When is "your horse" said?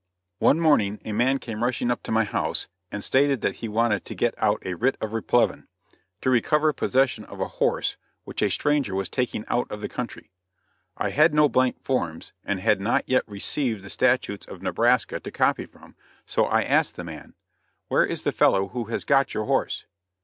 19.35-19.85